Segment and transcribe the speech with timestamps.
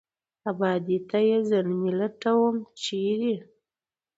[0.49, 3.35] آبادۍ ته یې زلمي لټوم، چېرې؟